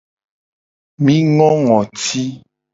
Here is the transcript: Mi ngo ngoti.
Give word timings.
Mi 1.03 1.15
ngo 1.31 1.47
ngoti. 1.63 2.23